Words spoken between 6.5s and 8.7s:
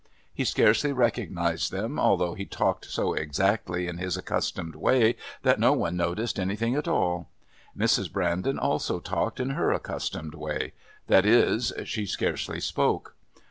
at all. Mrs. Brandon